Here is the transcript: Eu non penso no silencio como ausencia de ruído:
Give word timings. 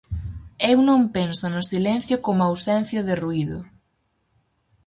Eu 0.71 0.77
non 0.89 1.01
penso 1.15 1.45
no 1.49 1.61
silencio 1.71 2.15
como 2.25 2.41
ausencia 2.49 3.01
de 3.07 3.15
ruído: 3.23 3.59